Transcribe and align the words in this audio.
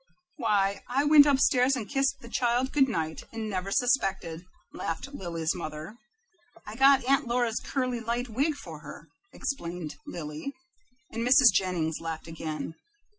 "Why, 0.37 0.81
I 0.89 1.03
went 1.03 1.27
up 1.27 1.37
stairs 1.37 1.75
and 1.75 1.87
kissed 1.87 2.21
the 2.21 2.27
child 2.27 2.71
good 2.71 2.89
night, 2.89 3.21
and 3.31 3.47
never 3.47 3.69
suspected," 3.69 4.43
laughed 4.73 5.13
Lily's 5.13 5.53
mother. 5.53 5.99
"I 6.65 6.75
got 6.75 7.05
Aunt 7.05 7.27
Laura's 7.27 7.61
curly, 7.63 7.99
light 7.99 8.27
wig 8.27 8.55
for 8.55 8.79
her," 8.79 9.09
explained 9.31 9.97
Lily, 10.07 10.55
and 11.11 11.21
Mrs. 11.21 11.53
Jennings 11.53 11.97
laughed 12.01 12.27
again. 12.27 12.73